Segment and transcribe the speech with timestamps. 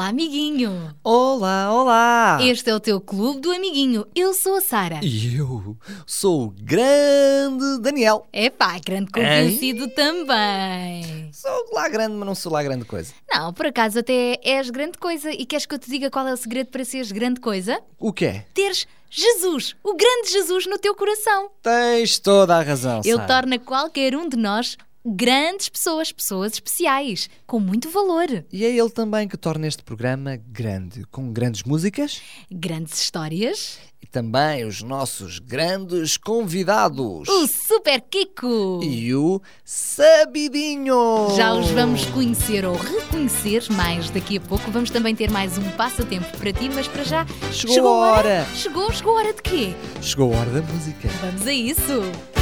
[0.00, 0.96] Olá, amiguinho!
[1.04, 2.38] Olá, olá!
[2.40, 4.06] Este é o teu clube do amiguinho.
[4.14, 4.98] Eu sou a Sara.
[5.02, 8.26] E eu sou o grande Daniel.
[8.32, 11.28] Epá, grande conhecido também.
[11.34, 13.12] Sou lá grande, mas não sou lá grande coisa.
[13.30, 15.30] Não, por acaso até és grande coisa.
[15.32, 17.78] E queres que eu te diga qual é o segredo para seres grande coisa?
[17.98, 18.46] O que é?
[18.54, 21.50] Teres Jesus, o grande Jesus no teu coração.
[21.60, 27.58] Tens toda a razão, Ele torna qualquer um de nós grandes pessoas, pessoas especiais, com
[27.58, 28.44] muito valor.
[28.52, 32.20] E é ele também que torna este programa grande, com grandes músicas
[32.50, 33.78] Grandes histórias.
[34.02, 37.28] e também os nossos grandes convidados.
[37.28, 38.80] O Super Kiko.
[38.82, 41.34] E o Sabidinho.
[41.36, 44.70] Já os vamos conhecer ou reconhecer mais daqui a pouco.
[44.70, 48.46] Vamos também ter mais um passatempo para ti, mas para já Chegou a hora.
[48.54, 49.74] Chegou, chegou a hora de quê?
[50.02, 51.08] Chegou a hora da música.
[51.20, 52.39] Vamos a isso.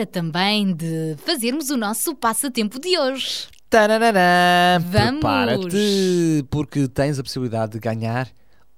[0.00, 3.48] Hora também de fazermos o nosso passatempo de hoje.
[3.68, 4.80] Tarararã.
[4.80, 5.20] Vamos.
[5.20, 8.28] Prepara-te, porque tens a possibilidade de ganhar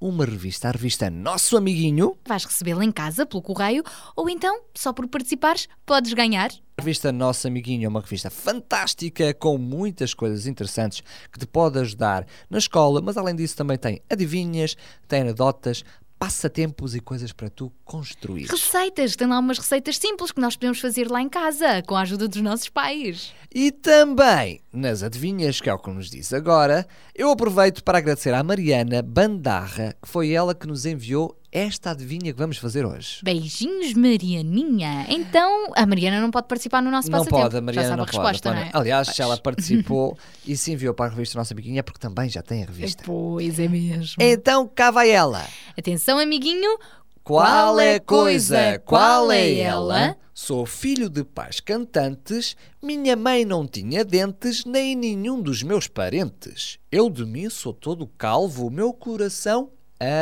[0.00, 2.16] uma revista, a revista Nosso Amiguinho.
[2.26, 3.84] Vais recebê-la em casa pelo correio
[4.16, 6.50] ou então, só por participares, podes ganhar.
[6.76, 11.78] A revista Nosso Amiguinho é uma revista fantástica com muitas coisas interessantes que te pode
[11.78, 15.84] ajudar na escola, mas além disso também tem adivinhas, tem anedotas,
[16.22, 18.46] passatempos e coisas para tu construir.
[18.46, 22.02] Receitas, tem lá umas receitas simples que nós podemos fazer lá em casa, com a
[22.02, 23.34] ajuda dos nossos pais.
[23.52, 28.32] E também, nas adivinhas, que é o que nos diz agora, eu aproveito para agradecer
[28.32, 33.20] à Mariana Bandarra, que foi ela que nos enviou esta adivinha que vamos fazer hoje.
[33.22, 35.06] Beijinhos, Marianinha.
[35.10, 37.42] Então, a Mariana não pode participar no nosso Não passatempo.
[37.42, 38.60] pode, a Mariana Já sabe não a resposta, pode.
[38.60, 38.70] não é?
[38.72, 39.20] Aliás, se Pois.
[39.20, 42.62] ela participou e se enviou para a revista Nossa Amiguinha é porque também já tem
[42.62, 43.02] a revista.
[43.04, 44.16] Pois é mesmo.
[44.18, 45.46] Então cá vai ela.
[45.78, 46.78] Atenção, amiguinho.
[47.22, 48.78] Qual é a coisa?
[48.84, 50.16] Qual é ela?
[50.34, 56.78] Sou filho de pais cantantes, minha mãe não tinha dentes, nem nenhum dos meus parentes.
[56.90, 59.70] Eu de mim sou todo calvo, o meu coração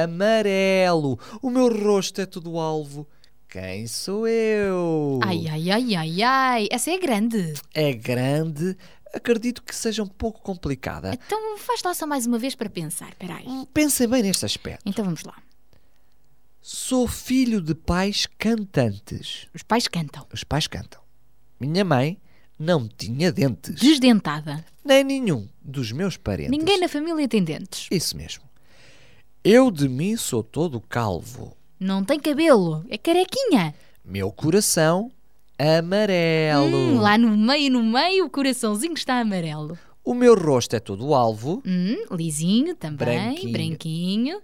[0.05, 3.09] amarelo, o meu rosto é todo alvo.
[3.49, 5.19] Quem sou eu?
[5.25, 6.69] Ai, ai, ai, ai, ai.
[6.71, 7.55] Essa é grande.
[7.75, 8.77] É grande,
[9.13, 11.13] acredito que seja um pouco complicada.
[11.27, 13.09] Então faz lá só mais uma vez para pensar.
[13.09, 13.67] Espera aí.
[13.75, 14.83] Pensem bem neste aspecto.
[14.87, 15.35] Então vamos lá.
[16.63, 19.49] Sou filho de pais cantantes.
[19.55, 20.27] Os pais cantam.
[20.33, 21.01] Os pais cantam.
[21.59, 22.21] Minha mãe
[22.59, 23.81] não tinha dentes.
[23.81, 24.65] Desdentada.
[24.85, 26.51] Nem nenhum dos meus parentes.
[26.51, 27.89] Ninguém na família tem dentes.
[27.91, 28.50] Isso mesmo.
[29.43, 31.57] Eu de mim sou todo calvo.
[31.79, 33.75] Não tem cabelo, é carequinha.
[34.05, 35.11] Meu coração
[35.59, 36.77] amarelo.
[36.77, 39.79] Hum, lá no meio, no meio, o coraçãozinho está amarelo.
[40.05, 41.63] O meu rosto é todo alvo.
[41.67, 43.53] Hum, lisinho também, Branquinho.
[43.53, 44.41] branquinho.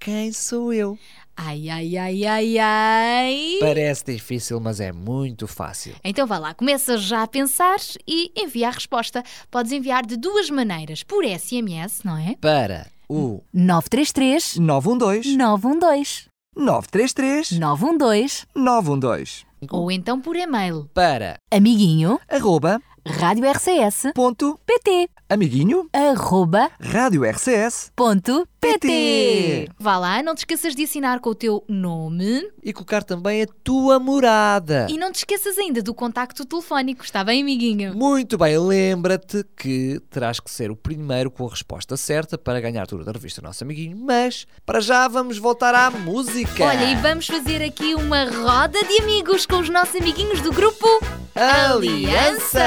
[0.00, 0.98] Quem sou eu?
[1.36, 3.56] Ai, ai, ai, ai, ai.
[3.60, 5.94] Parece difícil, mas é muito fácil.
[6.04, 7.76] Então vá lá, começa já a pensar
[8.06, 9.22] e envia a resposta.
[9.50, 12.36] Podes enviar de duas maneiras, por SMS, não é?
[12.40, 16.24] Para o 933 912 912
[16.56, 20.88] 933 912 912 Ou então por e-mail.
[20.94, 29.68] para Amiguinho arroba Rádio RCS ponto PT amiguinho arroba rádio RCS ponto PT.
[29.78, 33.46] Vá lá, não te esqueças de assinar com o teu nome e colocar também a
[33.62, 34.86] tua morada.
[34.90, 37.94] e não te esqueças ainda do contacto telefónico, está bem, amiguinho?
[37.94, 42.86] Muito bem, lembra-te que terás que ser o primeiro com a resposta certa para ganhar
[42.86, 46.64] tudo da revista Nosso Amiguinho, mas para já vamos voltar à música.
[46.64, 50.86] Olha, e vamos fazer aqui uma roda de amigos com os nossos amiguinhos do grupo
[51.34, 52.60] Aliança!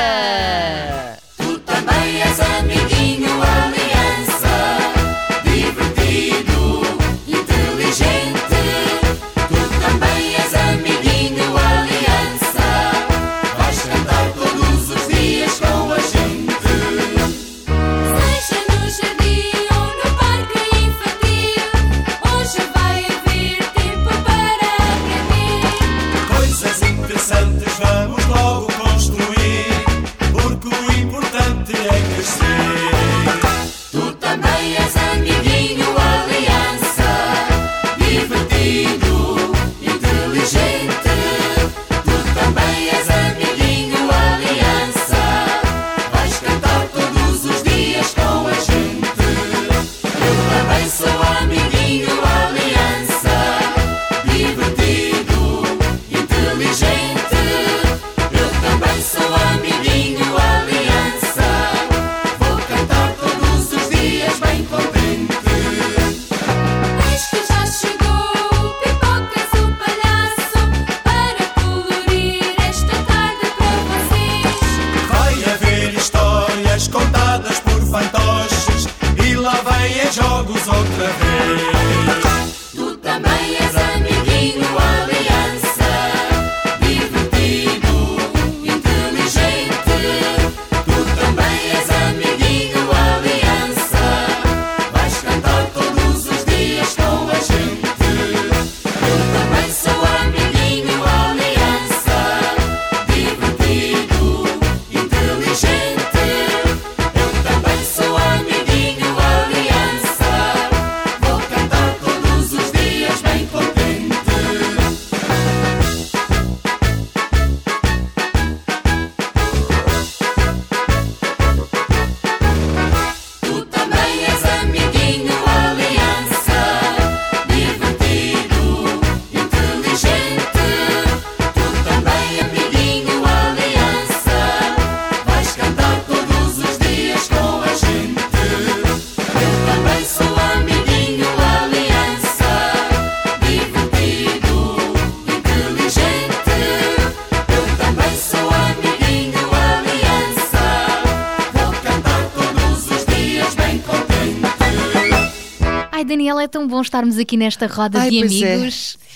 [156.68, 158.54] Tão bom estarmos aqui nesta roda Ai, de é.
[158.54, 158.97] amigos.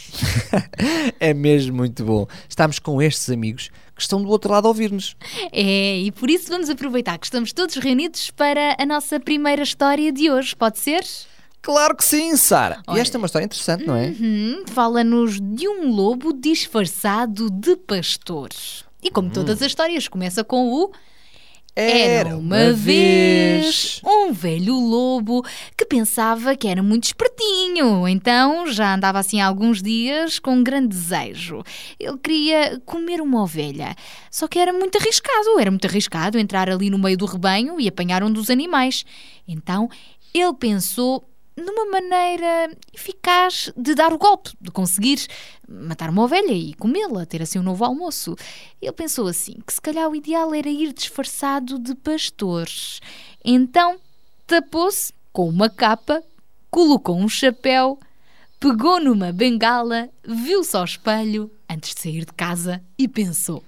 [1.21, 2.27] É mesmo muito bom.
[2.49, 5.15] Estamos com estes amigos que estão do outro lado a ouvir-nos.
[5.53, 10.11] É, e por isso vamos aproveitar que estamos todos reunidos para a nossa primeira história
[10.11, 11.05] de hoje, pode ser?
[11.61, 12.81] Claro que sim, Sara.
[12.89, 14.07] E esta é uma história interessante, não é?
[14.07, 18.49] Hum, Fala-nos de um lobo disfarçado de pastor.
[19.01, 20.91] E como todas as histórias, começa com o.
[21.73, 25.41] Era uma vez um velho lobo
[25.77, 30.63] que pensava que era muito espertinho, então já andava assim há alguns dias com um
[30.63, 31.63] grande desejo.
[31.97, 33.95] Ele queria comer uma ovelha,
[34.29, 37.87] só que era muito arriscado, era muito arriscado entrar ali no meio do rebanho e
[37.87, 39.05] apanhar um dos animais.
[39.47, 39.89] Então
[40.33, 45.27] ele pensou numa maneira eficaz de dar o golpe, de conseguir
[45.67, 48.35] matar uma ovelha e comê-la, ter assim um novo almoço.
[48.81, 52.99] Ele pensou assim que se calhar o ideal era ir disfarçado de pastores.
[53.43, 53.99] Então
[54.47, 56.23] tapou-se com uma capa,
[56.69, 57.99] colocou um chapéu,
[58.59, 63.63] pegou numa bengala, viu-se ao espelho antes de sair de casa e pensou: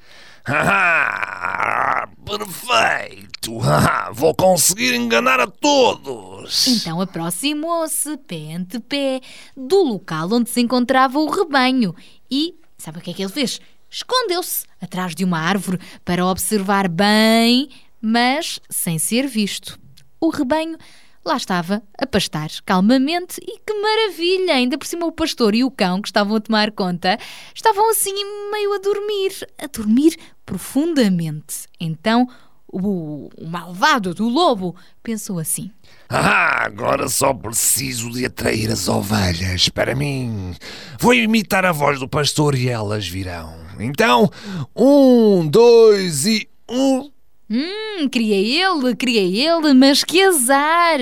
[2.25, 3.59] Perfeito!
[4.13, 6.67] Vou conseguir enganar a todos!
[6.67, 9.21] Então aproximou-se, pé ante pé,
[9.55, 11.95] do local onde se encontrava o rebanho
[12.29, 13.61] e, sabe o que é que ele fez?
[13.89, 17.69] Escondeu-se atrás de uma árvore para observar bem,
[18.01, 19.79] mas sem ser visto.
[20.19, 20.77] O rebanho
[21.25, 24.55] lá estava a pastar calmamente e que maravilha!
[24.55, 27.17] Ainda por cima o pastor e o cão que estavam a tomar conta
[27.55, 28.13] estavam assim
[28.51, 31.67] meio a dormir, a dormir profundamente.
[31.79, 32.27] Então
[32.73, 35.71] o, o malvado do lobo pensou assim:
[36.09, 40.55] Ah, agora só preciso de atrair as ovelhas para mim.
[40.99, 43.53] Vou imitar a voz do pastor e elas virão.
[43.79, 44.29] Então,
[44.75, 47.12] um, dois e um.
[47.49, 50.99] Hum, queria ele, queria ele, mas que azar!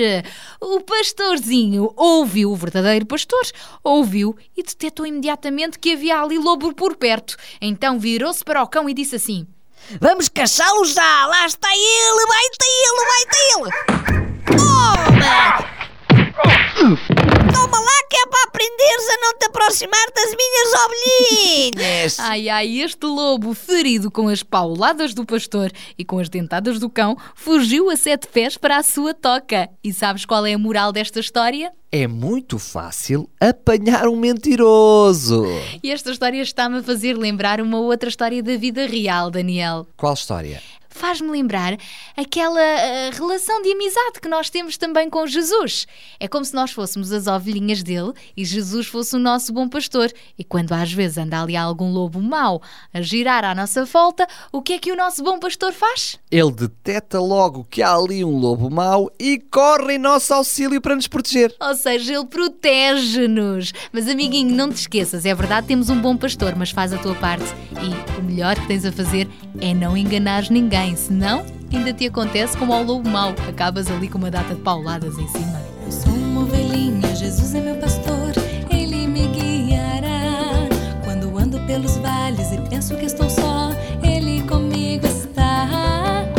[0.60, 3.42] O pastorzinho ouviu o verdadeiro pastor,
[3.82, 7.36] ouviu e detectou imediatamente que havia ali lobo por perto.
[7.60, 9.46] Então virou-se para o cão e disse assim:
[10.00, 11.26] Vamos caçá-lo já!
[11.26, 12.26] Lá está ele!
[12.26, 13.04] Vai-te ele!
[13.06, 13.70] Vai-te ele!
[14.56, 15.72] Toma!
[17.52, 22.18] Toma lá que é para aprenderes a não te aproximar das minhas ovelhinhas!
[22.20, 26.88] Ai ai, este lobo, ferido com as pauladas do pastor e com as dentadas do
[26.90, 29.68] cão, fugiu a sete pés para a sua toca.
[29.82, 31.72] E sabes qual é a moral desta história?
[31.90, 35.44] É muito fácil apanhar um mentiroso.
[35.82, 39.86] E esta história está-me a fazer lembrar uma outra história da vida real, Daniel.
[39.96, 40.62] Qual história?
[40.92, 41.76] Faz-me lembrar
[42.16, 45.86] aquela ah, relação de amizade que nós temos também com Jesus.
[46.20, 50.12] É como se nós fôssemos as ovelhinhas dele e Jesus fosse o nosso bom pastor.
[50.38, 54.62] E quando às vezes anda ali algum lobo mau a girar à nossa volta, o
[54.62, 56.18] que é que o nosso bom pastor faz?
[56.30, 60.94] Ele detecta logo que há ali um lobo mau e corre em nosso auxílio para
[60.94, 61.54] nos proteger.
[61.60, 63.72] Ou seja, ele protege-nos.
[63.92, 67.14] Mas amiguinho, não te esqueças, é verdade, temos um bom pastor, mas faz a tua
[67.14, 67.44] parte.
[67.80, 69.28] E o melhor que tens a fazer
[69.60, 74.18] é não enganares ninguém, senão ainda te acontece como ao lobo mau, acabas ali com
[74.18, 75.60] uma data de pauladas em cima.
[75.84, 78.32] Eu sou uma ovelhinha, Jesus é meu pastor,
[78.70, 80.68] ele me guiará.
[81.04, 83.70] Quando ando pelos vales e penso que estou só,
[84.02, 85.68] ele comigo está.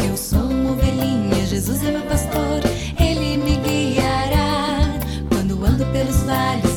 [0.07, 2.61] Eu sou uma ovelhinha, Jesus é meu pastor,
[2.99, 4.99] ele me guiará.
[5.29, 6.72] Quando ando pelos vales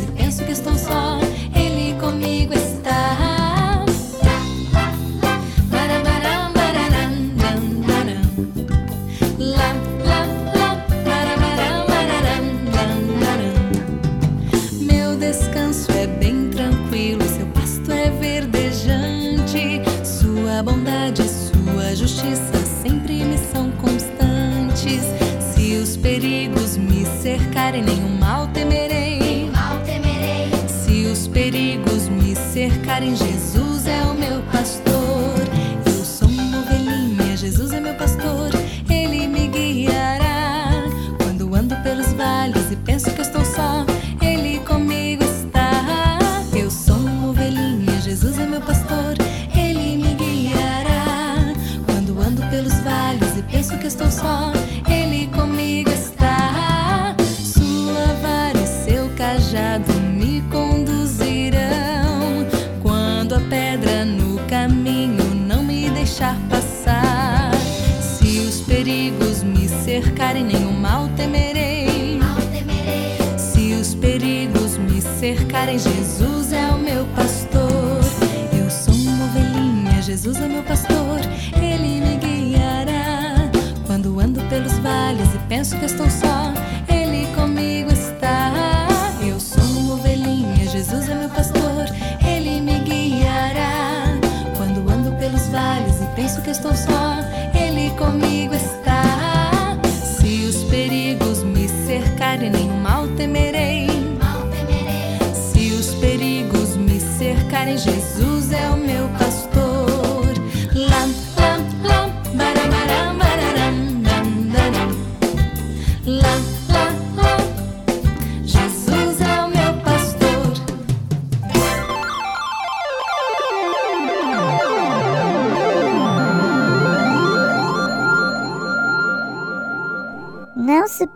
[96.57, 97.19] e penso que estou só,
[97.55, 97.91] Ele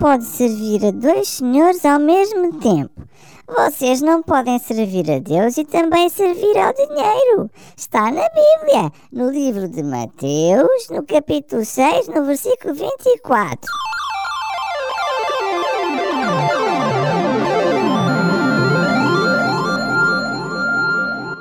[0.00, 3.02] pode servir a dois senhores ao mesmo tempo.
[3.46, 7.50] Vocês não podem servir a Deus e também servir ao dinheiro.
[7.76, 13.70] Está na Bíblia, no livro de Mateus, no capítulo 6, no versículo 24.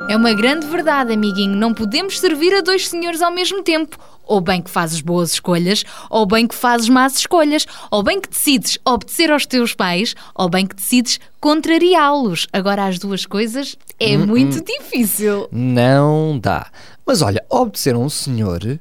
[0.09, 1.55] É uma grande verdade, amiguinho.
[1.55, 3.95] Não podemos servir a dois senhores ao mesmo tempo.
[4.25, 8.27] Ou bem que fazes boas escolhas, ou bem que fazes más escolhas, ou bem que
[8.27, 12.47] decides obedecer aos teus pais, ou bem que decides contrariá-los.
[12.51, 14.63] Agora, as duas coisas é Hum, muito hum.
[14.65, 15.47] difícil.
[15.51, 16.65] Não dá.
[17.05, 18.79] Mas olha, obedecer a um senhor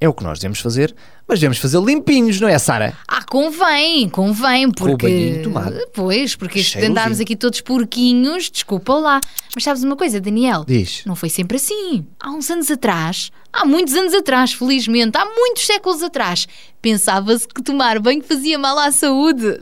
[0.00, 0.94] é o que nós devemos fazer,
[1.28, 2.96] mas devemos fazer limpinhos, não é, Sara?
[3.06, 5.06] Ah, convém, convém, Com o porque.
[5.06, 5.76] banhinho tomado.
[5.92, 6.90] Pois, porque Cheirosinho.
[6.90, 9.20] andarmos aqui todos porquinhos, desculpa lá.
[9.54, 10.64] Mas sabes uma coisa, Daniel?
[10.66, 11.02] Diz.
[11.04, 12.06] Não foi sempre assim.
[12.18, 16.48] Há uns anos atrás, há muitos anos atrás, felizmente, há muitos séculos atrás,
[16.80, 19.58] pensava-se que tomar banho fazia mal à saúde.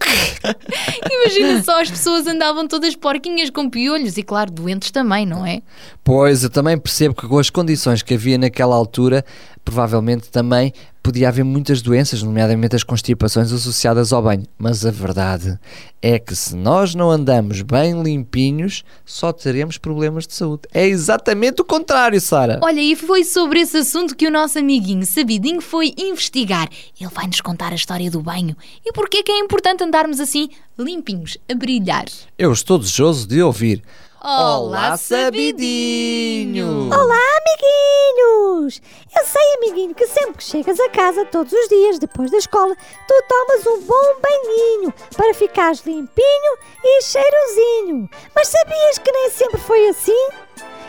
[1.11, 5.63] Imagina só, as pessoas andavam todas porquinhas com piolhos e, claro, doentes também, não é?
[6.05, 9.25] Pois, eu também percebo que com as condições que havia naquela altura,
[9.65, 10.73] provavelmente também
[11.07, 14.43] podia haver muitas doenças, nomeadamente as constipações associadas ao banho.
[14.59, 15.57] Mas a verdade
[16.03, 20.63] é que se nós não andamos bem limpinhos, só teremos problemas de saúde.
[20.75, 22.59] É exatamente o contrário, Sara.
[22.61, 26.69] Olha, e foi sobre esse assunto que o nosso amiguinho Sabidinho foi investigar.
[27.01, 30.49] Ele vai nos contar a história do banho e porquê que é importante andarmos assim,
[30.77, 32.07] limpinhos, a brilhar.
[32.37, 33.81] Eu estou desejoso de ouvir.
[34.21, 36.89] Olá, Sabidinho!
[36.89, 38.81] Olá, amiguinhos!
[39.15, 42.75] Eu sei, amiguinho, que sempre que chegas a casa, todos os dias, depois da escola,
[43.07, 48.09] tu tomas um bom banhinho para ficares limpinho e cheirosinho.
[48.35, 50.29] Mas sabias que nem sempre foi assim?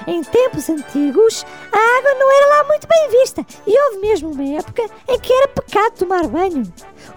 [0.08, 4.58] Em tempos antigos, a água não era lá muito bem vista e houve mesmo uma
[4.58, 6.64] época em que era pecado tomar banho.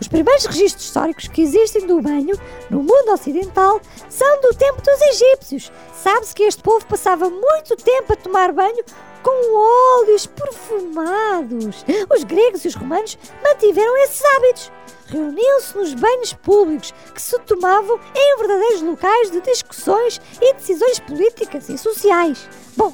[0.00, 2.38] Os primeiros registros históricos que existem do banho
[2.70, 5.70] no mundo ocidental são do tempo dos egípcios.
[5.94, 8.82] Sabe-se que este povo passava muito tempo a tomar banho
[9.22, 11.84] com óleos perfumados.
[12.14, 14.72] Os gregos e os romanos mantiveram esses hábitos.
[15.06, 21.68] Reuniam-se nos banhos públicos que se tomavam em verdadeiros locais de discussões e decisões políticas
[21.68, 22.48] e sociais.
[22.76, 22.92] Bom,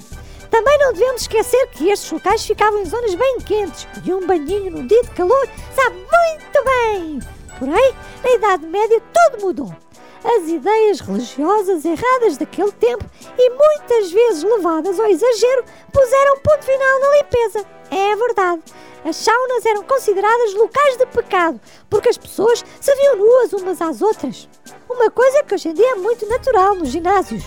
[0.51, 4.71] também não devemos esquecer que estes locais ficavam em zonas bem quentes e um banhinho
[4.71, 7.21] num dia de calor sabe muito bem.
[7.59, 9.77] Porém, na Idade Média tudo mudou.
[10.25, 13.05] As ideias religiosas erradas daquele tempo
[13.39, 17.65] e muitas vezes levadas ao exagero puseram ponto final na limpeza.
[17.91, 18.63] É verdade.
[19.05, 24.03] As saunas eram consideradas locais de pecado porque as pessoas se viam nuas umas às
[24.03, 24.49] outras.
[24.91, 27.45] Uma coisa que hoje em dia é muito natural nos ginásios.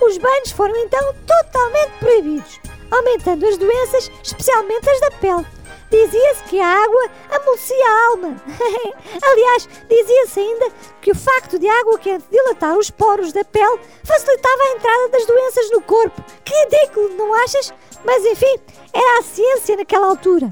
[0.00, 5.46] Os banhos foram então totalmente proibidos, aumentando as doenças, especialmente as da pele.
[5.90, 8.36] Dizia-se que a água amolecia a alma.
[9.22, 10.66] Aliás, dizia-se ainda
[11.00, 15.08] que o facto de a água quente dilatar os poros da pele facilitava a entrada
[15.10, 16.24] das doenças no corpo.
[16.44, 17.72] Que ridículo, não achas?
[18.04, 18.56] Mas enfim,
[18.92, 20.50] era a ciência naquela altura.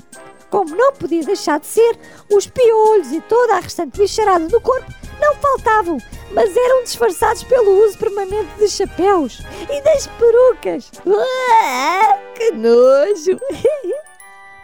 [0.49, 1.99] Como não podia deixar de ser,
[2.31, 5.99] os piolhos e toda a restante bicharada do corpo não faltavam,
[6.33, 10.91] mas eram disfarçados pelo uso permanente de chapéus e das perucas.
[11.07, 13.39] Uá, que nojo!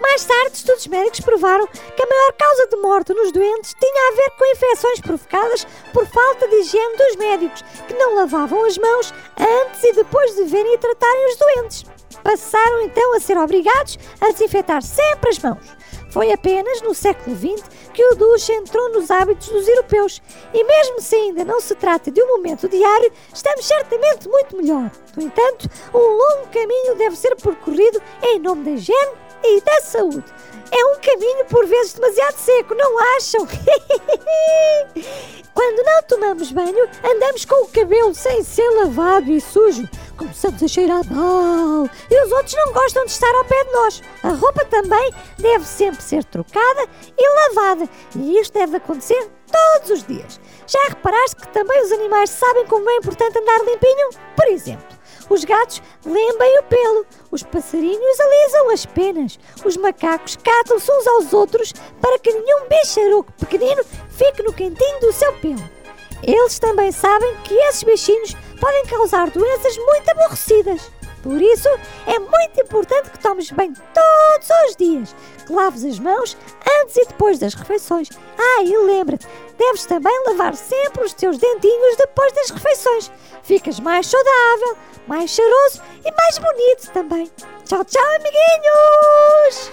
[0.00, 4.14] Mais tarde, estudos médicos provaram que a maior causa de morte nos doentes tinha a
[4.14, 9.12] ver com infecções provocadas por falta de higiene dos médicos, que não lavavam as mãos
[9.38, 11.84] antes e depois de verem e tratarem os doentes.
[12.22, 15.76] Passaram então a ser obrigados a desinfetar sempre as mãos.
[16.10, 17.62] Foi apenas no século XX
[17.98, 20.22] que o duche entrou nos hábitos dos europeus
[20.54, 24.88] e, mesmo se ainda não se trata de um momento diário, estamos certamente muito melhor.
[25.16, 30.22] No entanto, um longo caminho deve ser percorrido em nome da higiene e da saúde.
[30.70, 33.48] É um caminho por vezes demasiado seco, não acham?
[35.52, 39.88] Quando não tomamos banho, andamos com o cabelo sem ser lavado e sujo.
[40.18, 44.02] Começamos a cheirar mal e os outros não gostam de estar ao pé de nós.
[44.24, 50.02] A roupa também deve sempre ser trocada e lavada e isto deve acontecer todos os
[50.04, 50.40] dias.
[50.66, 54.10] Já reparaste que também os animais sabem como é importante andar limpinho?
[54.34, 54.98] Por exemplo,
[55.30, 61.32] os gatos lembem o pelo, os passarinhos alisam as penas, os macacos catam-se uns aos
[61.32, 65.78] outros para que nenhum bicharuco pequenino fique no cantinho do seu pelo.
[66.24, 70.90] Eles também sabem que esses bichinhos podem causar doenças muito aborrecidas.
[71.22, 71.68] Por isso,
[72.06, 75.14] é muito importante que tomes banho todos os dias,
[75.46, 76.36] que laves as mãos
[76.80, 78.08] antes e depois das refeições.
[78.38, 79.26] Ah, e lembra-te,
[79.58, 83.10] deves também lavar sempre os teus dentinhos depois das refeições.
[83.42, 87.30] Ficas mais saudável, mais cheiroso e mais bonito também.
[87.64, 89.70] Tchau, tchau, amiguinhos!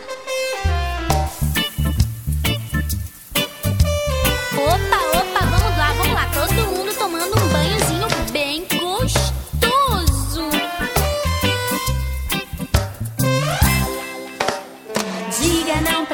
[4.57, 5.04] Opa,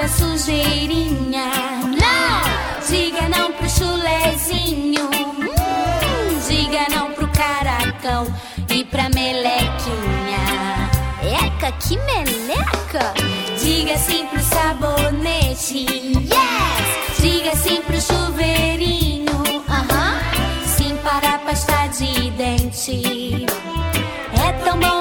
[0.01, 1.51] pra sujeirinha.
[1.83, 2.87] Não!
[2.89, 5.05] Diga não pro chulezinho.
[5.05, 8.25] Hum, diga não pro caracão
[8.67, 10.89] e pra melequinha.
[11.21, 13.13] meleca, que meleca!
[13.61, 17.19] Diga sim pro sabonete, yes!
[17.19, 20.19] Diga sim pro chuveirinho, aham.
[20.65, 23.45] Sim para a pasta de dente.
[24.33, 25.00] É tão bom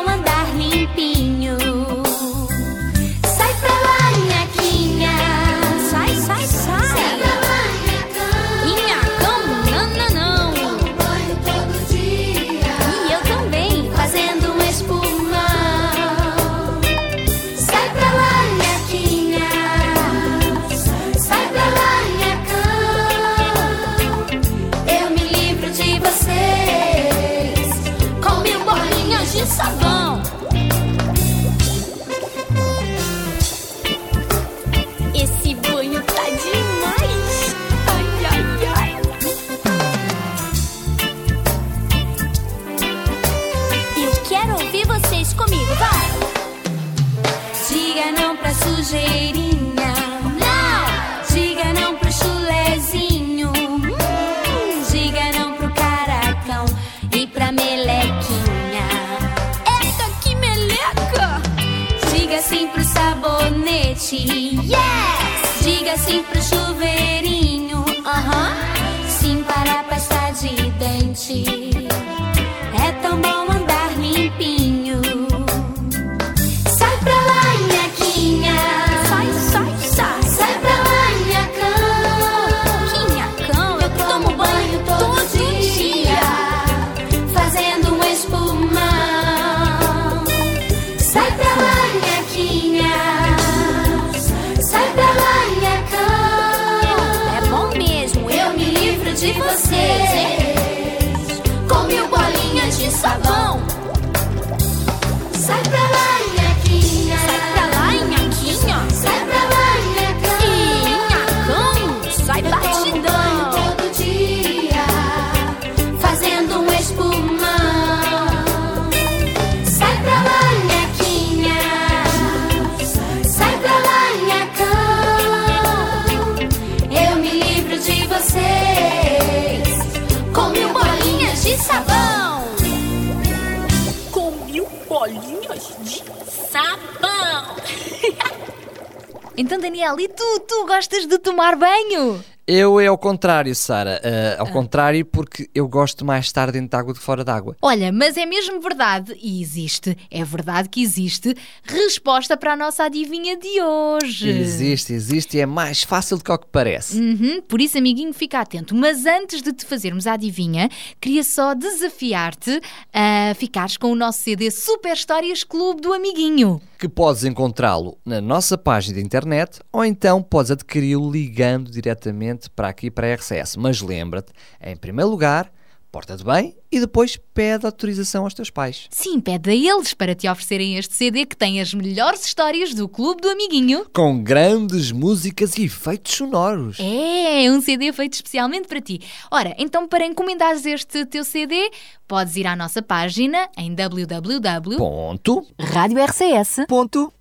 [139.70, 140.40] Daniel, e tu?
[140.48, 142.24] Tu gostas de tomar banho?
[142.44, 144.02] Eu é ao contrário, Sara.
[144.02, 147.22] Ah, ao contrário, porque eu gosto mais de estar dentro de água do que fora
[147.22, 147.56] d'água.
[147.62, 152.82] Olha, mas é mesmo verdade, e existe, é verdade que existe, resposta para a nossa
[152.82, 154.28] adivinha de hoje.
[154.28, 156.98] Existe, existe e é mais fácil do que o que parece.
[156.98, 158.74] Uhum, por isso, amiguinho, fica atento.
[158.74, 160.68] Mas antes de te fazermos a adivinha,
[161.00, 162.60] queria só desafiar-te
[162.92, 166.60] a ficares com o nosso CD Super Histórias Clube do Amiguinho.
[166.80, 172.68] Que podes encontrá-lo na nossa página de internet ou então podes adquiri-lo ligando diretamente para
[172.68, 173.56] aqui para a RCS.
[173.56, 175.52] Mas lembra-te, em primeiro lugar,
[175.92, 178.86] porta-te bem e depois pede autorização aos teus pais.
[178.90, 182.88] Sim, pede a eles para te oferecerem este CD que tem as melhores histórias do
[182.88, 183.86] Clube do Amiguinho.
[183.92, 186.78] Com grandes músicas e efeitos sonoros.
[186.78, 189.00] É, um CD feito especialmente para ti.
[189.30, 191.70] Ora, então para encomendares este teu CD,
[192.06, 194.76] podes ir à nossa página em www.
[194.76, 195.46] Ponto.
[195.58, 197.12] radiorcs.pt Ponto.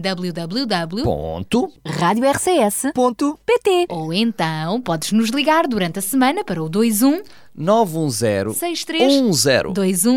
[0.00, 1.02] www.
[1.04, 1.72] Ponto.
[1.84, 3.38] radiorcs.pt Ponto.
[3.88, 7.22] Ou então podes nos ligar durante a semana para o 21
[7.54, 8.81] 910 63 10 21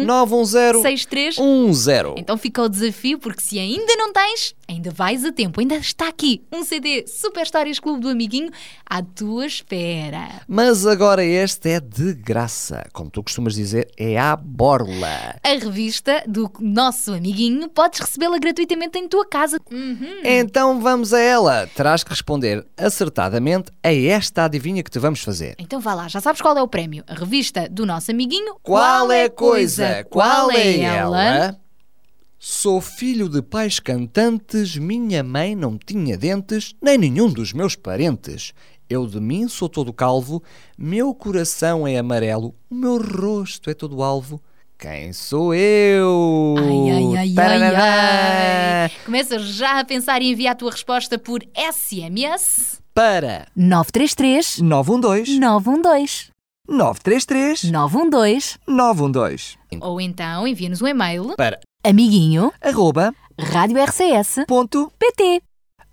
[0.05, 2.13] 910 63 10.
[2.17, 5.59] Então fica o desafio, porque se ainda não tens, ainda vais a tempo.
[5.59, 8.49] Ainda está aqui um CD Super Histórias Clube do Amiguinho
[8.85, 10.41] à tua espera.
[10.47, 12.87] Mas agora este é de graça.
[12.93, 15.35] Como tu costumas dizer, é à borla.
[15.43, 19.59] A revista do nosso amiguinho podes recebê-la gratuitamente em tua casa.
[19.71, 20.21] Uhum.
[20.23, 21.67] Então vamos a ela.
[21.75, 25.55] Terás que responder acertadamente a esta adivinha que te vamos fazer.
[25.59, 27.03] Então vá lá, já sabes qual é o prémio.
[27.07, 28.55] A revista do nosso amiguinho.
[28.63, 30.03] Qual é a coisa?
[30.09, 31.64] Qual é ela?
[32.47, 38.53] Sou filho de pais cantantes, minha mãe não tinha dentes, nem nenhum dos meus parentes.
[38.87, 40.43] Eu de mim sou todo calvo,
[40.77, 44.39] meu coração é amarelo, o meu rosto é todo alvo.
[44.77, 46.53] Quem sou eu?
[46.59, 47.75] Ai, ai, ai, ai,
[48.83, 48.91] ai.
[49.03, 52.79] Começas já a pensar em enviar a tua resposta por SMS?
[52.93, 56.29] Para 933 912 912
[56.69, 61.33] 933 912 912 Ou então envia-nos um e-mail.
[61.35, 62.51] para amiguinho.
[62.61, 63.13] Arroba.
[63.37, 64.91] Radiorcs.pt ponto.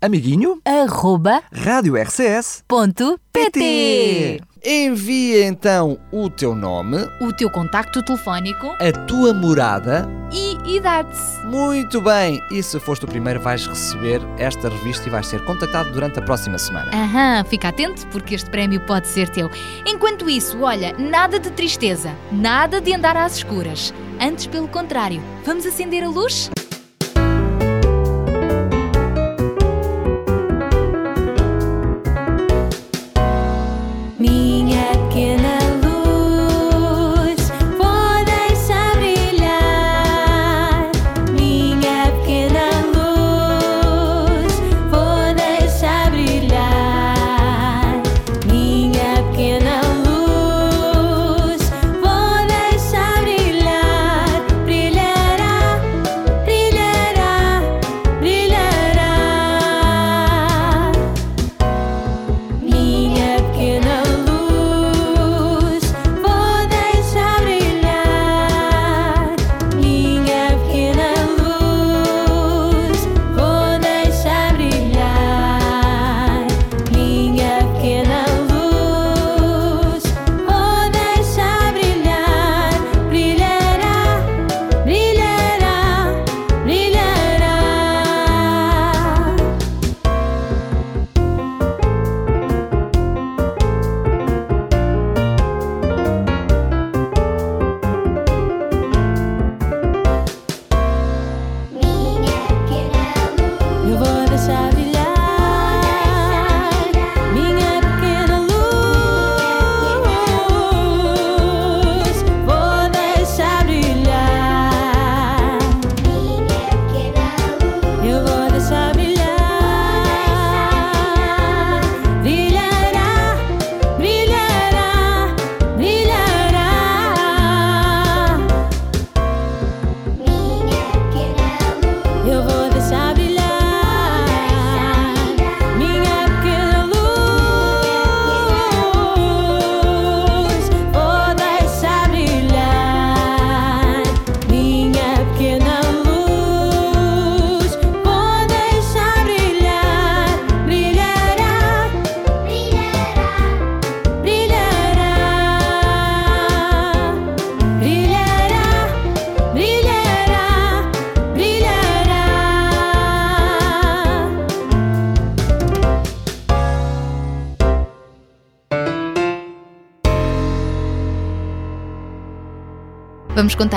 [0.01, 4.41] Amiguinho, arroba, rádio RCS, ponto, pt.
[4.65, 10.07] Envia então o teu nome, O teu contacto telefónico a tua morada.
[10.31, 11.09] e idade.
[11.43, 12.39] Muito bem!
[12.49, 16.21] E se foste o primeiro, vais receber esta revista e vais ser contactado durante a
[16.21, 16.89] próxima semana.
[16.93, 19.51] Aham, fica atento porque este prémio pode ser teu.
[19.85, 23.93] Enquanto isso, olha, nada de tristeza, nada de andar às escuras.
[24.19, 26.49] Antes, pelo contrário, vamos acender a luz?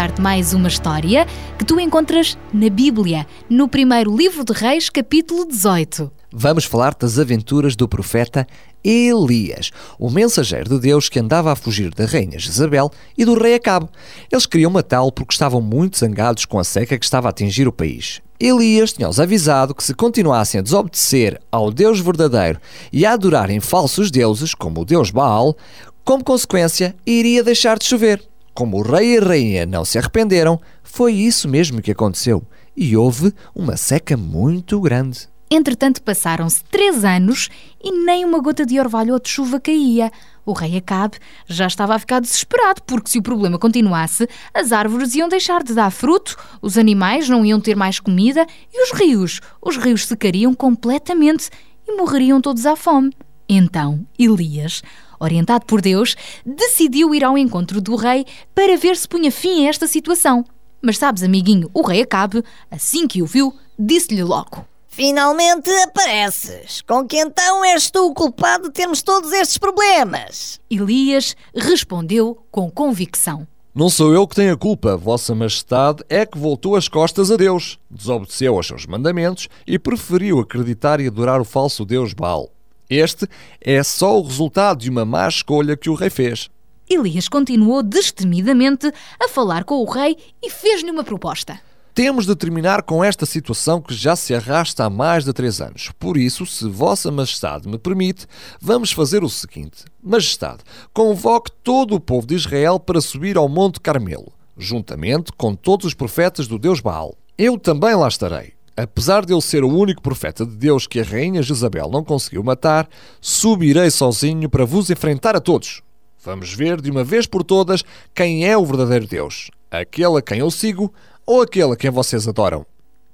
[0.07, 1.27] Contar-te mais uma história
[1.59, 6.11] que tu encontras na Bíblia, no primeiro livro de Reis, capítulo 18.
[6.33, 8.47] Vamos falar das aventuras do profeta
[8.85, 13.55] Elias, o mensageiro de Deus que andava a fugir da rainha Jezabel e do rei
[13.55, 13.89] Acabe.
[14.31, 17.73] Eles queriam matá-lo porque estavam muito zangados com a seca que estava a atingir o
[17.73, 18.21] país.
[18.39, 22.61] Elias tinha-os avisado que se continuassem a desobedecer ao Deus verdadeiro
[22.93, 25.57] e a adorarem falsos deuses, como o Deus Baal,
[26.05, 28.23] como consequência, iria deixar de chover.
[28.57, 32.43] Como o rei e a rainha não se arrependeram, foi isso mesmo que aconteceu.
[32.75, 35.29] E houve uma seca muito grande.
[35.51, 37.51] Entretanto, passaram-se três anos
[37.85, 40.11] e nem uma gota de orvalho ou de chuva caía.
[40.47, 45.15] O rei Acabe já estava a ficar desesperado, porque se o problema continuasse, as árvores
[45.15, 49.43] iam deixar de dar fruto, os animais não iam ter mais comida e os rios,
[49.61, 51.51] os rios secariam completamente
[51.87, 53.13] e morreriam todos à fome.
[53.49, 54.83] Então, Elias,
[55.19, 58.25] orientado por Deus, decidiu ir ao encontro do rei
[58.55, 60.45] para ver se punha fim a esta situação.
[60.83, 64.65] Mas sabes, amiguinho, o rei Acabe, assim que o viu, disse-lhe logo:
[64.97, 66.81] Finalmente apareces.
[66.81, 70.59] Com que então és tu o culpado de termos todos estes problemas?
[70.71, 73.47] Elias respondeu com convicção.
[73.75, 77.37] Não sou eu que tenho a culpa, Vossa Majestade é que voltou as costas a
[77.37, 82.56] Deus, desobedeceu aos seus mandamentos e preferiu acreditar e adorar o falso Deus Baal.
[82.89, 83.29] Este
[83.61, 86.49] é só o resultado de uma má escolha que o rei fez.
[86.89, 91.61] Elias continuou destemidamente a falar com o rei e fez-lhe uma proposta.
[91.93, 95.91] Temos de terminar com esta situação que já se arrasta há mais de três anos.
[95.99, 98.27] Por isso, se Vossa Majestade me permite,
[98.61, 100.59] vamos fazer o seguinte: Majestade,
[100.93, 105.95] convoque todo o povo de Israel para subir ao Monte Carmelo, juntamente com todos os
[105.95, 107.17] profetas do Deus Baal.
[107.39, 108.56] Eu também lá estarei.
[108.77, 112.43] Apesar de eu ser o único profeta de Deus que a rainha Jezabel não conseguiu
[112.43, 112.87] matar,
[113.23, 115.81] subirei sozinho para vos enfrentar a todos.
[116.23, 117.83] Vamos ver de uma vez por todas
[118.15, 120.93] quem é o verdadeiro Deus, aquele a quem eu sigo
[121.25, 122.67] ou aquele a quem vocês adoram.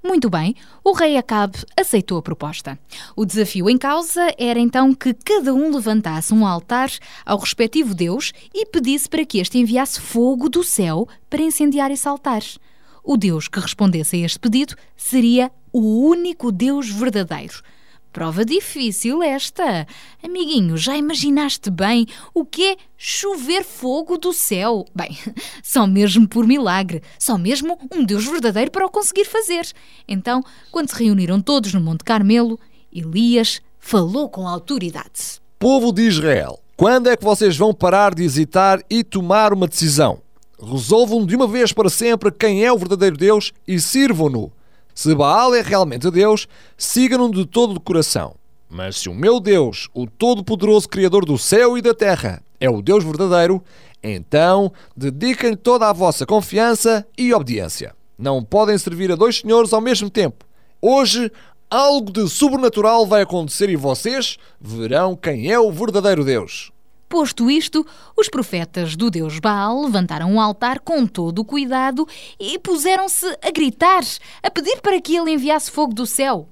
[0.03, 2.77] Muito bem, o rei Acabe aceitou a proposta.
[3.15, 6.91] O desafio em causa era então que cada um levantasse um altar
[7.25, 12.09] ao respectivo Deus e pedisse para que este enviasse fogo do céu para incendiar esse
[12.09, 12.43] altar.
[13.03, 17.63] O Deus que respondesse a este pedido seria o único Deus verdadeiro.
[18.13, 19.87] Prova difícil esta.
[20.23, 24.85] Amiguinho, já imaginaste bem o que é chover fogo do céu?
[24.95, 25.17] Bem,
[25.65, 29.67] só mesmo por milagre, só mesmo um Deus verdadeiro para o conseguir fazer.
[30.07, 32.61] Então, quando se reuniram todos no Monte Carmelo,
[32.93, 35.41] Elias falou com autoridade.
[35.59, 40.21] Povo de Israel, quando é que vocês vão parar de hesitar e tomar uma decisão?
[40.65, 44.53] Resolvam de uma vez para sempre quem é o verdadeiro Deus e sirvam-no.
[44.95, 46.47] Se Baal é realmente Deus,
[46.77, 48.37] sigam-no de todo o coração.
[48.71, 52.81] Mas se o meu Deus, o Todo-Poderoso Criador do céu e da terra, é o
[52.81, 53.63] Deus verdadeiro,
[54.03, 57.95] então dediquem toda a vossa confiança e obediência.
[58.17, 60.47] Não podem servir a dois senhores ao mesmo tempo.
[60.81, 61.31] Hoje,
[61.69, 66.72] algo de sobrenatural vai acontecer e vocês verão quem é o verdadeiro Deus.
[67.13, 72.09] Posto isto, os profetas do deus Baal levantaram um altar com todo o cuidado
[72.41, 74.01] e puseram-se a gritar,
[74.43, 76.49] a pedir para que ele enviasse fogo do céu.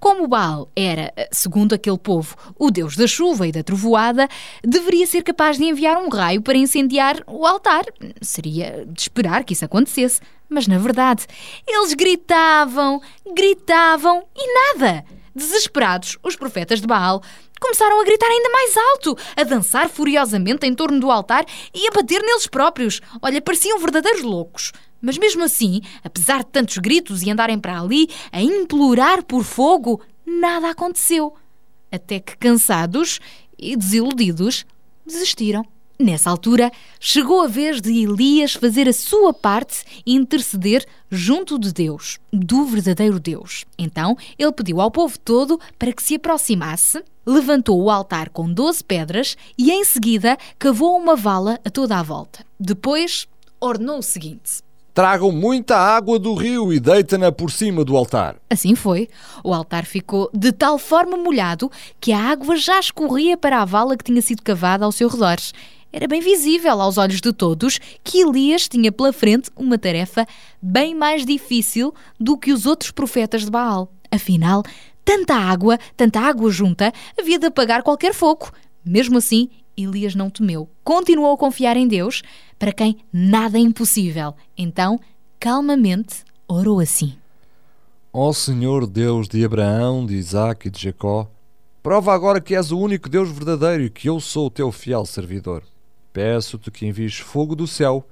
[0.00, 4.28] Como Baal era, segundo aquele povo, o deus da chuva e da trovoada,
[4.62, 7.84] deveria ser capaz de enviar um raio para incendiar o altar.
[8.20, 10.20] Seria de esperar que isso acontecesse.
[10.48, 11.26] Mas, na verdade,
[11.66, 13.02] eles gritavam,
[13.34, 15.04] gritavam e nada.
[15.34, 17.22] Desesperados, os profetas de Baal
[17.60, 21.90] começaram a gritar ainda mais alto, a dançar furiosamente em torno do altar e a
[21.90, 23.00] bater neles próprios.
[23.20, 24.72] Olha, pareciam verdadeiros loucos.
[25.00, 30.00] Mas mesmo assim, apesar de tantos gritos e andarem para ali a implorar por fogo,
[30.28, 31.34] nada aconteceu.
[31.90, 33.18] Até que, cansados
[33.58, 34.64] e desiludidos,
[35.06, 35.64] desistiram.
[36.00, 41.72] Nessa altura, chegou a vez de Elias fazer a sua parte e interceder junto de
[41.72, 43.64] Deus, do verdadeiro Deus.
[43.76, 48.84] Então, ele pediu ao povo todo para que se aproximasse, levantou o altar com doze
[48.84, 52.46] pedras e, em seguida, cavou uma vala a toda a volta.
[52.60, 53.26] Depois,
[53.60, 54.62] ordenou o seguinte:
[54.98, 58.34] Tragam muita água do rio e deitem-na por cima do altar.
[58.50, 59.08] Assim foi.
[59.44, 63.96] O altar ficou de tal forma molhado que a água já escorria para a vala
[63.96, 65.36] que tinha sido cavada ao seu redor.
[65.92, 70.26] Era bem visível aos olhos de todos que Elias tinha pela frente uma tarefa
[70.60, 73.92] bem mais difícil do que os outros profetas de Baal.
[74.10, 74.64] Afinal,
[75.04, 78.50] tanta água, tanta água junta, havia de apagar qualquer fogo.
[78.84, 79.48] Mesmo assim,
[79.78, 80.68] Elias não temeu.
[80.82, 82.22] Continuou a confiar em Deus,
[82.58, 84.34] para quem nada é impossível.
[84.56, 84.98] Então,
[85.38, 87.14] calmamente, orou assim:
[88.12, 91.30] Ó Senhor Deus de Abraão, de Isaac e de Jacó,
[91.82, 95.06] prova agora que és o único Deus verdadeiro e que eu sou o teu fiel
[95.06, 95.62] servidor.
[96.12, 98.04] Peço-te que envies fogo do céu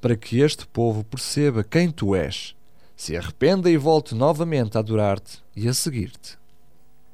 [0.00, 2.54] para que este povo perceba quem tu és,
[2.94, 6.36] se arrependa e volte novamente a adorar-te e a seguir-te.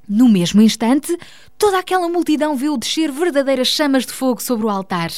[0.07, 1.17] No mesmo instante,
[1.57, 5.11] toda aquela multidão viu descer verdadeiras chamas de fogo sobre o altar.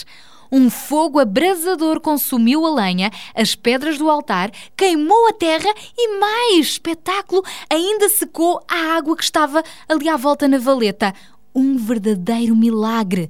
[0.51, 6.67] Um fogo abrasador consumiu a lenha, as pedras do altar, queimou a terra e, mais
[6.67, 11.13] espetáculo, ainda secou a água que estava ali à volta na valeta.
[11.53, 13.29] Um verdadeiro milagre.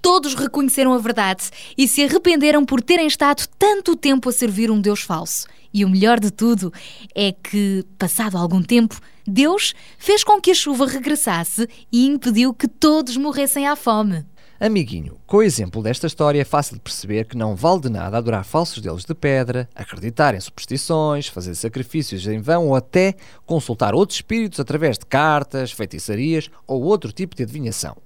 [0.00, 4.80] Todos reconheceram a verdade e se arrependeram por terem estado tanto tempo a servir um
[4.80, 5.46] Deus falso.
[5.74, 6.72] E o melhor de tudo
[7.12, 12.68] é que, passado algum tempo, Deus fez com que a chuva regressasse e impediu que
[12.68, 14.24] todos morressem à fome.
[14.60, 18.16] Amiguinho, com o exemplo desta história é fácil de perceber que não vale de nada
[18.16, 23.96] adorar falsos deuses de pedra, acreditar em superstições, fazer sacrifícios em vão ou até consultar
[23.96, 27.96] outros espíritos através de cartas, feitiçarias ou outro tipo de adivinhação.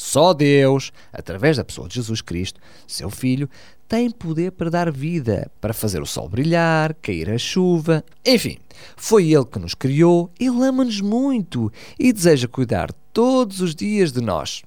[0.00, 3.50] Só Deus, através da pessoa de Jesus Cristo, seu Filho,
[3.86, 8.02] tem poder para dar vida, para fazer o sol brilhar, cair a chuva.
[8.24, 8.56] Enfim,
[8.96, 14.22] foi Ele que nos criou, Ele ama-nos muito e deseja cuidar todos os dias de
[14.22, 14.62] nós.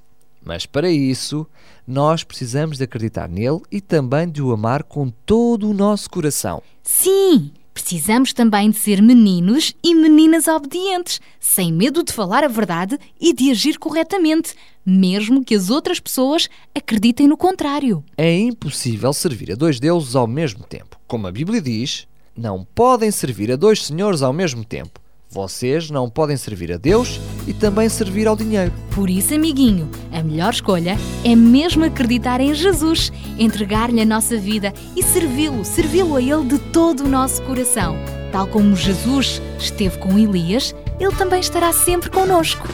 [0.46, 1.48] Mas para isso,
[1.86, 6.62] nós precisamos de acreditar nele e também de o amar com todo o nosso coração.
[6.84, 7.52] Sim!
[7.74, 13.34] Precisamos também de ser meninos e meninas obedientes, sem medo de falar a verdade e
[13.34, 14.54] de agir corretamente,
[14.86, 18.04] mesmo que as outras pessoas acreditem no contrário.
[18.16, 21.00] É impossível servir a dois deuses ao mesmo tempo.
[21.08, 25.03] Como a Bíblia diz, não podem servir a dois senhores ao mesmo tempo.
[25.34, 28.72] Vocês não podem servir a Deus e também servir ao dinheiro.
[28.92, 34.72] Por isso, amiguinho, a melhor escolha é mesmo acreditar em Jesus, entregar-lhe a nossa vida
[34.96, 37.98] e servi-lo, servi-lo a Ele de todo o nosso coração.
[38.32, 42.68] Tal como Jesus esteve com Elias, Ele também estará sempre conosco.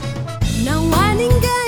[0.66, 1.59] Não há ninguém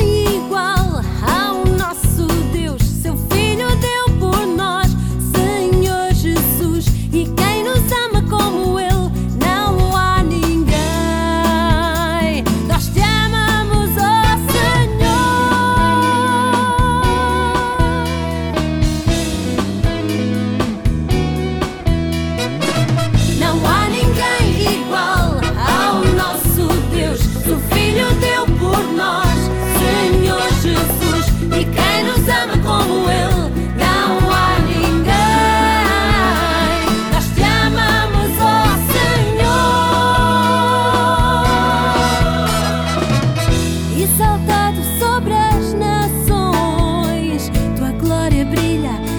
[48.21, 49.10] glória brilha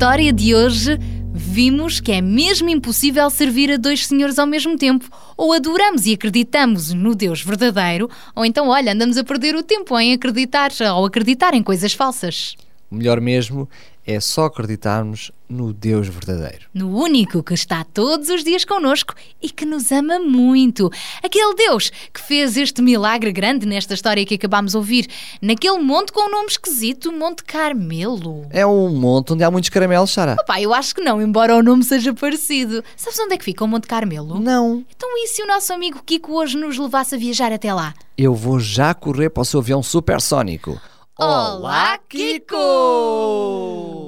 [0.00, 0.98] história de hoje,
[1.30, 5.06] vimos que é mesmo impossível servir a dois senhores ao mesmo tempo.
[5.36, 9.98] Ou adoramos e acreditamos no Deus verdadeiro, ou então, olha, andamos a perder o tempo
[9.98, 12.56] em acreditar ou acreditar em coisas falsas.
[12.90, 13.68] O melhor mesmo
[14.06, 16.66] é só acreditarmos no Deus verdadeiro.
[16.72, 20.90] No único que está todos os dias connosco e que nos ama muito.
[21.22, 25.08] Aquele Deus que fez este milagre grande nesta história que acabámos de ouvir,
[25.42, 28.46] naquele monte com um nome esquisito, Monte Carmelo.
[28.50, 30.36] É um monte onde há muitos caramelos, Sara.
[30.46, 32.82] Pá, eu acho que não, embora o nome seja parecido.
[32.96, 34.38] Sabes onde é que fica o Monte Carmelo?
[34.38, 34.84] Não.
[34.94, 37.94] Então e se o nosso amigo Kiko hoje nos levasse a viajar até lá?
[38.16, 40.80] Eu vou já correr para o seu avião supersónico.
[41.22, 42.56] Olá, Kiko!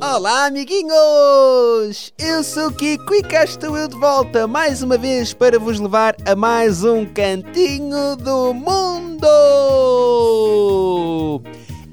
[0.02, 2.10] Olá, amiguinhos!
[2.18, 6.16] Eu sou Kiko e cá estou eu de volta mais uma vez para vos levar
[6.24, 9.28] a mais um cantinho do mundo!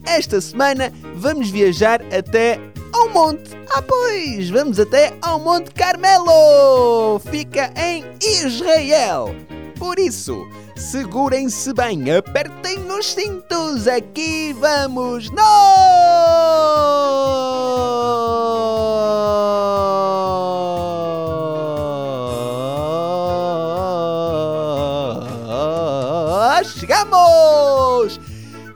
[0.06, 2.58] Esta semana vamos viajar até
[2.94, 3.52] ao monte.
[3.72, 4.50] Ah, pois!
[4.50, 7.20] Vamos até ao Monte Carmelo!
[7.30, 9.36] Fica em Israel.
[9.78, 10.48] Por isso,
[10.80, 15.46] segurem-se bem, apertem os cintos, aqui vamos nós!
[26.80, 28.20] Chegamos!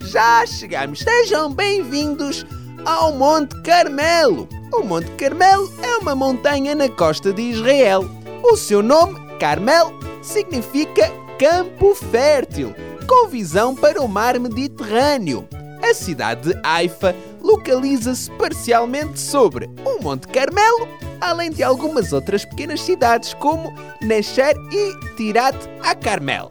[0.01, 2.45] Já chegamos, sejam bem-vindos
[2.86, 4.47] ao Monte Carmelo.
[4.74, 8.04] O Monte Carmelo é uma montanha na costa de Israel.
[8.43, 12.73] O seu nome, Carmel, significa campo fértil,
[13.05, 15.45] com visão para o mar Mediterrâneo.
[15.81, 20.87] A cidade de Haifa localiza-se parcialmente sobre o Monte Carmelo,
[21.19, 26.49] além de algumas outras pequenas cidades como Nasher e Tirat a Carmel.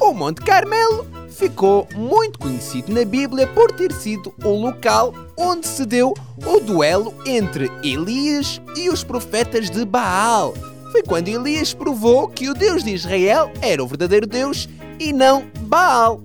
[0.00, 5.84] O Monte Carmelo ficou muito conhecido na Bíblia por ter sido o local onde se
[5.84, 6.14] deu
[6.46, 10.54] o duelo entre Elias e os profetas de Baal.
[10.92, 14.68] Foi quando Elias provou que o Deus de Israel era o verdadeiro Deus
[15.00, 16.20] e não Baal.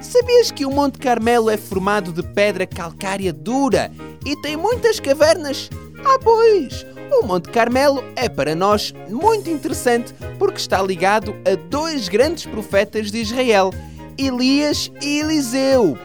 [0.00, 3.92] Sabias que o Monte Carmelo é formado de pedra calcária dura
[4.24, 5.68] e tem muitas cavernas?
[6.06, 6.86] Ah, pois!
[7.20, 13.10] O Monte Carmelo é para nós muito interessante porque está ligado a dois grandes profetas
[13.10, 13.74] de Israel,
[14.16, 15.98] Elias e Eliseu.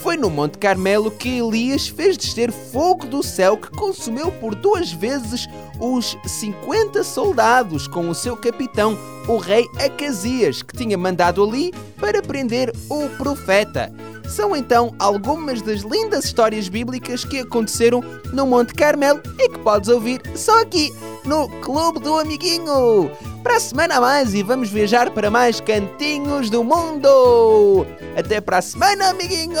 [0.00, 4.90] Foi no Monte Carmelo que Elias fez descer fogo do céu que consumiu por duas
[4.90, 5.46] vezes
[5.78, 8.98] os 50 soldados com o seu capitão,
[9.28, 13.92] o rei Acasias, que tinha mandado ali para prender o profeta.
[14.26, 19.90] São então algumas das lindas histórias bíblicas que aconteceram no Monte Carmelo e que podes
[19.90, 20.90] ouvir só aqui
[21.26, 23.10] no Clube do Amiguinho.
[23.42, 27.86] Para a semana a mais e vamos viajar para mais cantinhos do mundo.
[28.16, 29.60] Até para a semana, amiguinhos!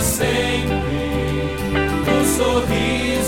[0.00, 0.74] Sempre
[2.08, 3.23] um sorriso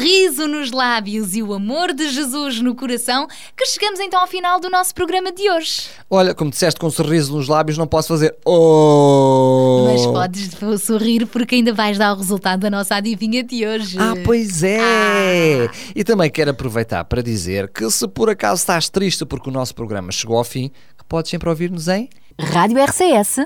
[0.00, 4.58] sorriso nos lábios e o amor de Jesus no coração que chegamos então ao final
[4.58, 5.82] do nosso programa de hoje.
[6.08, 8.34] Olha, como disseste com um sorriso nos lábios, não posso fazer.
[8.42, 9.86] Oh!
[9.92, 10.48] Mas podes
[10.82, 13.98] sorrir porque ainda vais dar o resultado da nossa adivinha de hoje.
[13.98, 15.68] Ah, pois é!
[15.94, 19.74] E também quero aproveitar para dizer que se por acaso estás triste porque o nosso
[19.74, 23.44] programa chegou ao fim, que podes sempre ouvir-nos em radiorcs.pt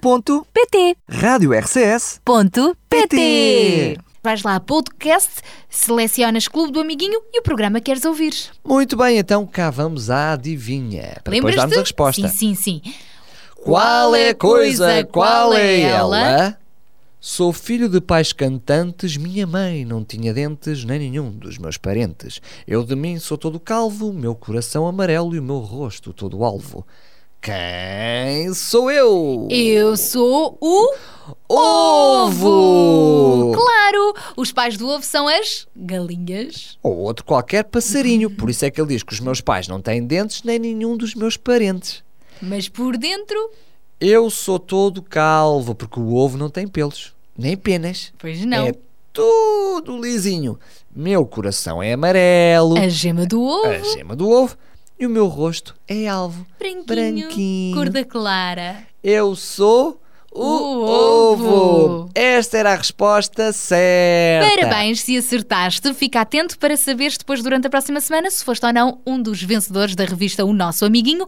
[1.09, 2.15] radiorcs.pt
[4.25, 8.33] Vais lá a podcast, selecionas Clube do Amiguinho e o programa que queres ouvir.
[8.64, 11.18] Muito bem, então cá vamos à adivinha.
[11.22, 12.27] Para depois darmos a resposta.
[12.31, 12.95] Sim, sim, sim.
[13.55, 15.05] Qual é a coisa?
[15.05, 16.57] Qual é ela?
[17.20, 22.41] Sou filho de pais cantantes, minha mãe não tinha dentes, nem nenhum dos meus parentes.
[22.66, 26.87] Eu de mim sou todo calvo, meu coração amarelo e o meu rosto todo alvo.
[27.45, 29.49] Quem sou eu?
[29.51, 30.95] Eu sou o
[31.47, 33.53] Ovo!
[33.53, 34.14] Claro!
[34.34, 36.78] Os pais do ovo são as galinhas.
[36.82, 38.30] Ou outro qualquer passarinho.
[38.30, 40.97] Por isso é que ele diz que os meus pais não têm dentes, nem nenhum
[40.97, 42.03] dos meus parentes.
[42.40, 43.51] Mas por dentro.
[44.01, 48.11] Eu sou todo calvo, porque o ovo não tem pelos, nem penas.
[48.16, 48.68] Pois não.
[48.68, 48.74] É
[49.12, 50.59] tudo lisinho.
[50.97, 52.78] Meu coração é amarelo.
[52.78, 53.66] A gema do ovo.
[53.66, 54.57] A gema do ovo.
[54.99, 56.47] E o meu rosto é alvo.
[56.59, 56.84] Branquinho.
[56.84, 57.74] Branquinho.
[57.76, 58.78] Cor da clara.
[59.03, 60.84] Eu sou o, O
[61.32, 61.47] ovo.
[61.49, 62.11] ovo.
[62.14, 64.49] Esta era a resposta certa.
[64.57, 65.92] Parabéns se acertaste.
[65.95, 69.42] Fica atento para saberes depois, durante a próxima semana, se foste ou não um dos
[69.42, 71.26] vencedores da revista O Nosso Amiguinho.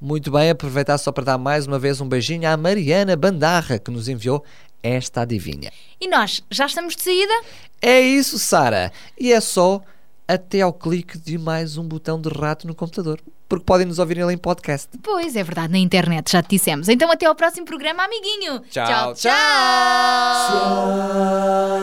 [0.00, 3.90] Muito bem, aproveitar só para dar mais uma vez um beijinho à Mariana Bandarra, que
[3.90, 4.44] nos enviou
[4.82, 5.72] esta adivinha.
[5.98, 7.32] E nós já estamos de saída?
[7.80, 8.92] É isso, Sara.
[9.18, 9.80] E é só
[10.26, 13.20] até ao clique de mais um botão de rato no computador.
[13.48, 14.88] Porque podem nos ouvir ele em podcast.
[15.00, 16.88] Pois é verdade, na internet já te dissemos.
[16.88, 18.58] Então até ao próximo programa, amiguinho.
[18.68, 19.32] Tchau, tchau.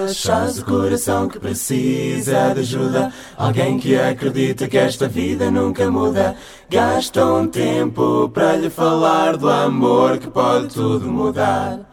[0.04, 6.36] Achas o coração que precisa de ajuda Alguém que acredita que esta vida nunca muda
[6.70, 11.93] Gasta um tempo para lhe falar do amor que pode tudo mudar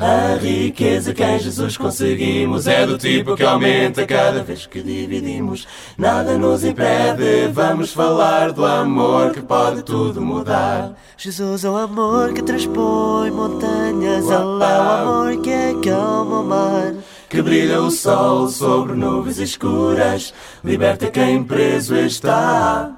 [0.00, 5.66] A riqueza que em Jesus conseguimos é do tipo que aumenta cada vez que dividimos.
[5.98, 10.92] Nada nos impede, vamos falar do amor que pode tudo mudar.
[11.16, 16.94] Jesus é o amor que transpõe montanhas, Ele é o amor que acalma o mar.
[17.28, 20.32] Que brilha o sol sobre nuvens escuras,
[20.62, 22.97] liberta quem preso está.